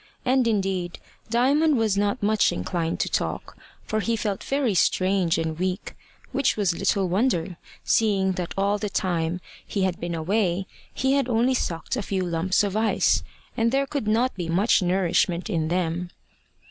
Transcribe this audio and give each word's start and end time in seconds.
And 0.25 0.47
indeed 0.47 0.97
Diamond 1.29 1.77
was 1.77 1.95
not 1.95 2.23
much 2.23 2.51
inclined 2.51 2.99
to 3.01 3.07
talk, 3.07 3.55
for 3.83 3.99
he 3.99 4.15
felt 4.15 4.43
very 4.43 4.73
strange 4.73 5.37
and 5.37 5.59
weak, 5.59 5.95
which 6.31 6.57
was 6.57 6.75
little 6.75 7.07
wonder, 7.07 7.57
seeing 7.83 8.31
that 8.31 8.55
all 8.57 8.79
the 8.79 8.89
time 8.89 9.41
he 9.63 9.83
had 9.83 9.99
been 9.99 10.15
away 10.15 10.65
he 10.91 11.13
had 11.13 11.29
only 11.29 11.53
sucked 11.53 11.95
a 11.97 12.01
few 12.01 12.23
lumps 12.25 12.63
of 12.63 12.75
ice, 12.75 13.21
and 13.55 13.71
there 13.71 13.85
could 13.85 14.07
not 14.07 14.33
be 14.33 14.49
much 14.49 14.81
nourishment 14.81 15.51
in 15.51 15.67
them. 15.67 16.09